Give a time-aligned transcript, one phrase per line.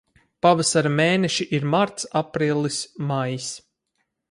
[0.45, 2.79] Pavasara mēneši ir marts, aprīlis,
[3.13, 3.53] maijs.